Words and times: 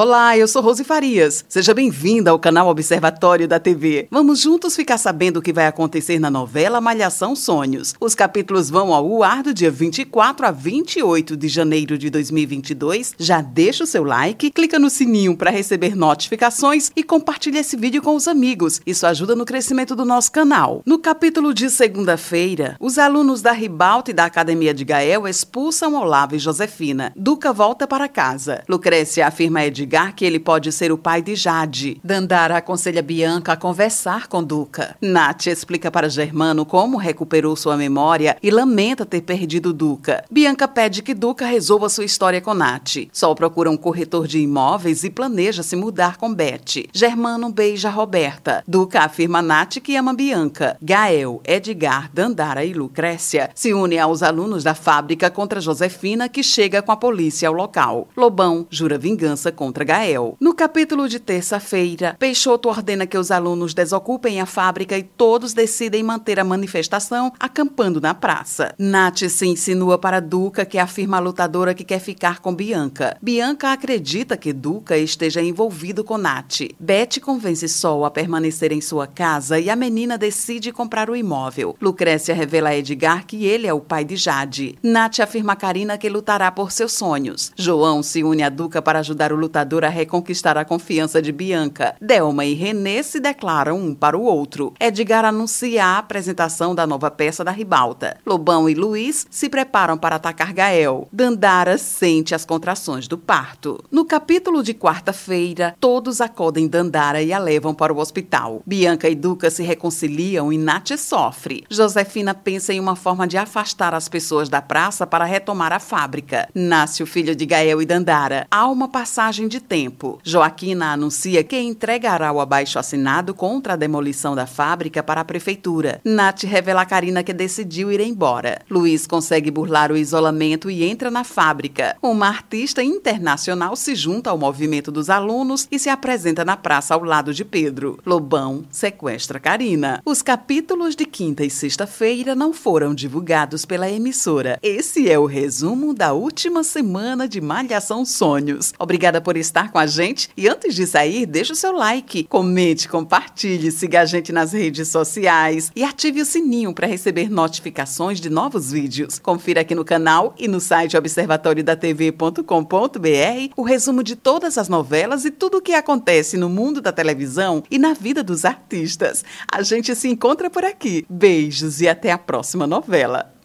Olá, 0.00 0.38
eu 0.38 0.46
sou 0.46 0.62
Rose 0.62 0.84
Farias. 0.84 1.44
Seja 1.48 1.74
bem-vinda 1.74 2.30
ao 2.30 2.38
canal 2.38 2.68
Observatório 2.68 3.48
da 3.48 3.58
TV. 3.58 4.06
Vamos 4.12 4.40
juntos 4.40 4.76
ficar 4.76 4.96
sabendo 4.96 5.38
o 5.38 5.42
que 5.42 5.52
vai 5.52 5.66
acontecer 5.66 6.20
na 6.20 6.30
novela 6.30 6.80
Malhação 6.80 7.34
Sonhos. 7.34 7.96
Os 8.00 8.14
capítulos 8.14 8.70
vão 8.70 8.94
ao 8.94 9.24
ar 9.24 9.42
do 9.42 9.52
dia 9.52 9.72
24 9.72 10.46
a 10.46 10.52
28 10.52 11.36
de 11.36 11.48
janeiro 11.48 11.98
de 11.98 12.10
2022. 12.10 13.16
Já 13.18 13.40
deixa 13.40 13.82
o 13.82 13.88
seu 13.88 14.04
like, 14.04 14.52
clica 14.52 14.78
no 14.78 14.88
sininho 14.88 15.36
para 15.36 15.50
receber 15.50 15.96
notificações 15.96 16.92
e 16.94 17.02
compartilha 17.02 17.58
esse 17.58 17.76
vídeo 17.76 18.00
com 18.00 18.14
os 18.14 18.28
amigos. 18.28 18.80
Isso 18.86 19.04
ajuda 19.04 19.34
no 19.34 19.44
crescimento 19.44 19.96
do 19.96 20.04
nosso 20.04 20.30
canal. 20.30 20.80
No 20.86 21.00
capítulo 21.00 21.52
de 21.52 21.68
segunda-feira, 21.68 22.76
os 22.78 22.98
alunos 22.98 23.42
da 23.42 23.50
Ribalta 23.50 24.12
e 24.12 24.14
da 24.14 24.26
Academia 24.26 24.72
de 24.72 24.84
Gael 24.84 25.26
expulsam 25.26 25.96
Olavo 25.96 26.36
e 26.36 26.38
Josefina. 26.38 27.12
Duca 27.16 27.52
volta 27.52 27.84
para 27.84 28.06
casa. 28.06 28.62
Lucrécia 28.68 29.26
afirma 29.26 29.58
a 29.58 29.66
Edgar 29.66 29.87
Que 30.14 30.24
ele 30.24 30.38
pode 30.38 30.70
ser 30.72 30.92
o 30.92 30.98
pai 30.98 31.22
de 31.22 31.34
Jade. 31.34 32.00
Dandara 32.04 32.56
aconselha 32.56 33.02
Bianca 33.02 33.52
a 33.52 33.56
conversar 33.56 34.26
com 34.26 34.42
Duca. 34.42 34.96
Nath 35.00 35.46
explica 35.46 35.90
para 35.90 36.08
Germano 36.10 36.66
como 36.66 36.96
recuperou 36.96 37.56
sua 37.56 37.76
memória 37.76 38.36
e 38.42 38.50
lamenta 38.50 39.06
ter 39.06 39.22
perdido 39.22 39.72
Duca. 39.72 40.24
Bianca 40.30 40.68
pede 40.68 41.02
que 41.02 41.14
Duca 41.14 41.46
resolva 41.46 41.88
sua 41.88 42.04
história 42.04 42.40
com 42.40 42.52
Nath. 42.52 43.08
Sol 43.12 43.34
procura 43.34 43.70
um 43.70 43.76
corretor 43.76 44.26
de 44.26 44.38
imóveis 44.38 45.04
e 45.04 45.10
planeja 45.10 45.62
se 45.62 45.74
mudar 45.74 46.16
com 46.16 46.34
Beth. 46.34 46.88
Germano 46.92 47.50
beija 47.50 47.88
Roberta. 47.88 48.62
Duca 48.66 49.00
afirma 49.00 49.38
a 49.38 49.42
Nath 49.42 49.78
que 49.78 49.96
ama 49.96 50.12
Bianca. 50.12 50.76
Gael, 50.82 51.40
Edgar, 51.44 52.10
Dandara 52.12 52.64
e 52.64 52.72
Lucrécia 52.72 53.50
se 53.54 53.72
unem 53.72 53.98
aos 53.98 54.22
alunos 54.22 54.64
da 54.64 54.74
fábrica 54.74 55.30
contra 55.30 55.60
Josefina, 55.60 56.28
que 56.28 56.42
chega 56.42 56.82
com 56.82 56.92
a 56.92 56.96
polícia 56.96 57.48
ao 57.48 57.54
local. 57.54 58.08
Lobão 58.16 58.66
jura 58.70 58.98
vingança 58.98 59.50
contra 59.50 59.77
contra 59.78 59.84
Gael. 59.84 60.36
No 60.40 60.54
capítulo 60.54 61.08
de 61.08 61.20
terça-feira, 61.20 62.16
Peixoto 62.18 62.68
ordena 62.68 63.06
que 63.06 63.16
os 63.16 63.30
alunos 63.30 63.74
desocupem 63.74 64.40
a 64.40 64.46
fábrica 64.46 64.96
e 64.98 65.02
todos 65.02 65.52
decidem 65.52 66.02
manter 66.02 66.40
a 66.40 66.44
manifestação 66.44 67.32
acampando 67.38 68.00
na 68.00 68.14
praça. 68.14 68.74
Nath 68.78 69.28
se 69.28 69.46
insinua 69.46 69.98
para 69.98 70.20
Duca, 70.20 70.64
que 70.64 70.78
afirma 70.78 71.18
a 71.18 71.20
lutadora 71.20 71.74
que 71.74 71.84
quer 71.84 72.00
ficar 72.00 72.40
com 72.40 72.54
Bianca. 72.54 73.16
Bianca 73.22 73.72
acredita 73.72 74.36
que 74.36 74.52
Duca 74.52 74.96
esteja 74.96 75.42
envolvido 75.42 76.02
com 76.02 76.18
Nath. 76.18 76.60
Beth 76.78 77.20
convence 77.20 77.68
Sol 77.68 78.04
a 78.04 78.10
permanecer 78.10 78.72
em 78.72 78.80
sua 78.80 79.06
casa 79.06 79.60
e 79.60 79.70
a 79.70 79.76
menina 79.76 80.18
decide 80.18 80.72
comprar 80.72 81.08
o 81.10 81.16
imóvel. 81.16 81.76
Lucrécia 81.80 82.34
revela 82.34 82.70
a 82.70 82.76
Edgar 82.76 83.26
que 83.26 83.44
ele 83.44 83.66
é 83.66 83.72
o 83.72 83.80
pai 83.80 84.04
de 84.04 84.16
Jade. 84.16 84.76
Nath 84.82 85.20
afirma 85.20 85.52
a 85.52 85.56
Karina 85.56 85.98
que 85.98 86.08
lutará 86.08 86.50
por 86.50 86.72
seus 86.72 86.92
sonhos. 86.92 87.52
João 87.56 88.02
se 88.02 88.24
une 88.24 88.42
a 88.42 88.48
Duca 88.48 88.82
para 88.82 88.98
ajudar 88.98 89.32
o 89.32 89.36
lutador 89.36 89.57
a 89.84 89.88
reconquistar 89.88 90.56
a 90.56 90.64
confiança 90.64 91.20
de 91.20 91.32
Bianca. 91.32 91.94
Delma 92.00 92.44
e 92.44 92.54
René 92.54 93.02
se 93.02 93.20
declaram 93.20 93.78
um 93.78 93.94
para 93.94 94.16
o 94.16 94.22
outro. 94.22 94.74
Edgar 94.78 95.24
anuncia 95.24 95.84
a 95.84 95.98
apresentação 95.98 96.74
da 96.74 96.86
nova 96.86 97.10
peça 97.10 97.42
da 97.42 97.50
ribalta. 97.50 98.18
Lobão 98.26 98.68
e 98.68 98.74
Luiz 98.74 99.26
se 99.30 99.48
preparam 99.48 99.96
para 99.96 100.16
atacar 100.16 100.52
Gael. 100.52 101.08
Dandara 101.12 101.78
sente 101.78 102.34
as 102.34 102.44
contrações 102.44 103.08
do 103.08 103.18
parto. 103.18 103.82
No 103.90 104.04
capítulo 104.04 104.62
de 104.62 104.74
quarta-feira, 104.74 105.74
todos 105.80 106.20
acodem 106.20 106.68
Dandara 106.68 107.22
e 107.22 107.32
a 107.32 107.38
levam 107.38 107.74
para 107.74 107.92
o 107.92 107.98
hospital. 107.98 108.62
Bianca 108.66 109.08
e 109.08 109.14
Duca 109.14 109.50
se 109.50 109.62
reconciliam 109.62 110.52
e 110.52 110.58
Nath 110.58 110.96
sofre. 110.96 111.64
Josefina 111.68 112.34
pensa 112.34 112.72
em 112.72 112.80
uma 112.80 112.94
forma 112.94 113.26
de 113.26 113.36
afastar 113.36 113.94
as 113.94 114.08
pessoas 114.08 114.48
da 114.48 114.62
praça 114.62 115.06
para 115.06 115.24
retomar 115.24 115.72
a 115.72 115.78
fábrica. 115.80 116.48
Nasce 116.54 117.02
o 117.02 117.06
filho 117.06 117.34
de 117.34 117.46
Gael 117.46 117.82
e 117.82 117.86
Dandara. 117.86 118.46
Há 118.50 118.68
uma 118.68 118.88
passagem 118.88 119.47
de 119.48 119.60
tempo. 119.60 120.20
Joaquina 120.22 120.92
anuncia 120.92 121.42
que 121.42 121.58
entregará 121.58 122.30
o 122.30 122.40
abaixo-assinado 122.40 123.34
contra 123.34 123.72
a 123.72 123.76
demolição 123.76 124.36
da 124.36 124.46
fábrica 124.46 125.02
para 125.02 125.22
a 125.22 125.24
prefeitura. 125.24 126.00
Nath 126.04 126.42
revela 126.44 126.82
a 126.82 126.86
Karina 126.86 127.22
que 127.22 127.32
decidiu 127.32 127.90
ir 127.90 128.00
embora. 128.00 128.60
Luiz 128.70 129.06
consegue 129.06 129.50
burlar 129.50 129.90
o 129.90 129.96
isolamento 129.96 130.70
e 130.70 130.84
entra 130.84 131.10
na 131.10 131.24
fábrica. 131.24 131.96
Uma 132.02 132.28
artista 132.28 132.82
internacional 132.82 133.74
se 133.74 133.94
junta 133.94 134.30
ao 134.30 134.38
movimento 134.38 134.92
dos 134.92 135.08
alunos 135.08 135.66
e 135.70 135.78
se 135.78 135.88
apresenta 135.88 136.44
na 136.44 136.56
praça 136.56 136.94
ao 136.94 137.02
lado 137.02 137.32
de 137.32 137.44
Pedro. 137.44 137.98
Lobão 138.04 138.64
sequestra 138.70 139.40
Karina. 139.40 140.02
Os 140.04 140.20
capítulos 140.20 140.94
de 140.94 141.06
quinta 141.06 141.44
e 141.44 141.50
sexta-feira 141.50 142.34
não 142.34 142.52
foram 142.52 142.94
divulgados 142.94 143.64
pela 143.64 143.88
emissora. 143.88 144.58
Esse 144.62 145.10
é 145.10 145.18
o 145.18 145.24
resumo 145.24 145.94
da 145.94 146.12
última 146.12 146.62
semana 146.62 147.26
de 147.26 147.40
Malhação 147.40 148.04
Sonhos. 148.04 148.72
Obrigada 148.78 149.20
por 149.20 149.36
estar 149.38 149.72
com 149.72 149.78
a 149.78 149.86
gente. 149.86 150.28
E 150.36 150.48
antes 150.48 150.74
de 150.74 150.86
sair, 150.86 151.26
deixe 151.26 151.52
o 151.52 151.56
seu 151.56 151.72
like, 151.72 152.24
comente, 152.24 152.88
compartilhe, 152.88 153.70
siga 153.70 154.00
a 154.00 154.04
gente 154.04 154.32
nas 154.32 154.52
redes 154.52 154.88
sociais 154.88 155.70
e 155.74 155.84
ative 155.84 156.20
o 156.20 156.24
sininho 156.24 156.74
para 156.74 156.86
receber 156.86 157.30
notificações 157.30 158.20
de 158.20 158.28
novos 158.28 158.72
vídeos. 158.72 159.18
Confira 159.18 159.62
aqui 159.62 159.74
no 159.74 159.84
canal 159.84 160.34
e 160.38 160.48
no 160.48 160.60
site 160.60 160.96
observatoriodatv.com.br 160.96 163.52
o 163.56 163.62
resumo 163.62 164.02
de 164.02 164.16
todas 164.16 164.58
as 164.58 164.68
novelas 164.68 165.24
e 165.24 165.30
tudo 165.30 165.58
o 165.58 165.62
que 165.62 165.72
acontece 165.72 166.36
no 166.36 166.48
mundo 166.48 166.80
da 166.80 166.92
televisão 166.92 167.62
e 167.70 167.78
na 167.78 167.94
vida 167.94 168.22
dos 168.22 168.44
artistas. 168.44 169.24
A 169.52 169.62
gente 169.62 169.94
se 169.94 170.08
encontra 170.08 170.50
por 170.50 170.64
aqui. 170.64 171.06
Beijos 171.08 171.80
e 171.80 171.88
até 171.88 172.10
a 172.10 172.18
próxima 172.18 172.66
novela. 172.66 173.37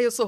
Eu 0.00 0.10
sou 0.10 0.24